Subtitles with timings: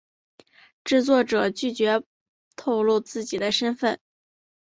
[0.83, 2.03] 制作者拒绝
[2.55, 3.99] 透露自己的身份。